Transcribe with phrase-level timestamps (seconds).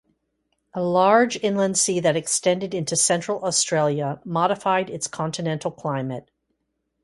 [0.73, 6.27] A large inland sea that extended into central Australia modified its continental climate.